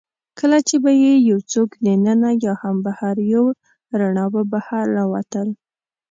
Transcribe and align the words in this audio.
کله 0.39 0.57
چي 0.67 0.75
به 0.83 0.91
يې 1.03 1.13
یوڅوک 1.29 1.69
دننه 1.85 2.29
یا 2.45 2.53
هم 2.61 2.75
بهر 2.85 3.15
یووړ، 3.31 3.53
رڼا 3.99 4.25
به 4.33 4.41
بهر 4.53 4.83
راوتل. 4.97 5.47